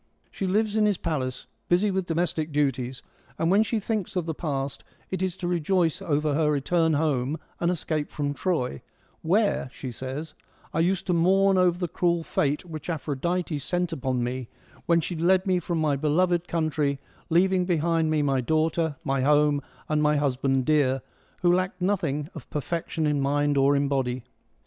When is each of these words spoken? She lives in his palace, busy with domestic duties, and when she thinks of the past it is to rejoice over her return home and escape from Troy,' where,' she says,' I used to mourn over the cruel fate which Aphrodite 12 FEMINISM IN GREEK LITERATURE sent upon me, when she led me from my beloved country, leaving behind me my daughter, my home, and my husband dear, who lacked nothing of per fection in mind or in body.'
She 0.31 0.47
lives 0.47 0.75
in 0.75 0.87
his 0.87 0.97
palace, 0.97 1.45
busy 1.69 1.91
with 1.91 2.07
domestic 2.07 2.51
duties, 2.51 3.03
and 3.37 3.51
when 3.51 3.61
she 3.61 3.79
thinks 3.79 4.15
of 4.15 4.25
the 4.25 4.33
past 4.33 4.83
it 5.11 5.21
is 5.21 5.37
to 5.37 5.47
rejoice 5.47 6.01
over 6.01 6.33
her 6.33 6.49
return 6.49 6.93
home 6.93 7.37
and 7.59 7.69
escape 7.69 8.09
from 8.09 8.33
Troy,' 8.33 8.81
where,' 9.31 9.69
she 9.71 9.91
says,' 9.91 10.33
I 10.73 10.79
used 10.79 11.05
to 11.05 11.13
mourn 11.13 11.59
over 11.59 11.77
the 11.77 11.87
cruel 11.87 12.23
fate 12.23 12.65
which 12.65 12.89
Aphrodite 12.89 13.59
12 13.59 13.61
FEMINISM 13.61 13.77
IN 13.77 13.83
GREEK 13.85 13.89
LITERATURE 13.89 13.93
sent 13.93 13.93
upon 13.93 14.23
me, 14.23 14.49
when 14.87 15.01
she 15.01 15.15
led 15.15 15.45
me 15.45 15.59
from 15.59 15.77
my 15.77 15.95
beloved 15.95 16.47
country, 16.47 16.97
leaving 17.29 17.65
behind 17.65 18.09
me 18.09 18.23
my 18.23 18.41
daughter, 18.41 18.95
my 19.03 19.21
home, 19.21 19.61
and 19.87 20.01
my 20.01 20.15
husband 20.17 20.65
dear, 20.65 21.03
who 21.43 21.53
lacked 21.53 21.79
nothing 21.79 22.27
of 22.33 22.49
per 22.49 22.59
fection 22.59 23.05
in 23.05 23.21
mind 23.21 23.55
or 23.55 23.75
in 23.75 23.87
body.' 23.87 24.23